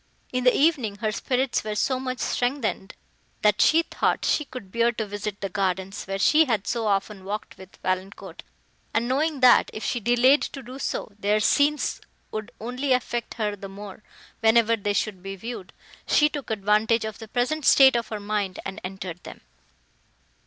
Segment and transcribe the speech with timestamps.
[0.33, 2.95] In the evening, her spirits were so much strengthened,
[3.43, 7.23] that she thought she could bear to visit the gardens, where she had so often
[7.23, 8.41] walked with Valancourt;
[8.95, 12.01] and, knowing, that, if she delayed to do so, their scenes
[12.31, 14.01] would only affect her the more,
[14.39, 15.71] whenever they should be viewed,
[16.07, 19.41] she took advantage of the present state of her mind, and entered them.